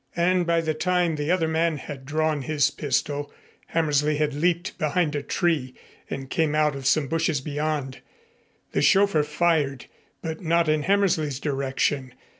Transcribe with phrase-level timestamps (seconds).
[0.15, 3.31] And by the time the other man had drawn his pistol,
[3.67, 5.75] Hammersley had leaped behind a tree
[6.09, 7.99] and came out of some bushes beyond.
[8.71, 9.85] The chauffeur fired,
[10.23, 12.15] but not in Hammersley's direction.